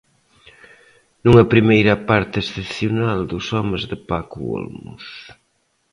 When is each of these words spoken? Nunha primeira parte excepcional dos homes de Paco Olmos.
Nunha 1.23 1.49
primeira 1.53 1.93
parte 2.09 2.35
excepcional 2.39 3.19
dos 3.31 3.45
homes 3.55 3.83
de 3.91 3.97
Paco 4.09 4.37
Olmos. 4.57 5.05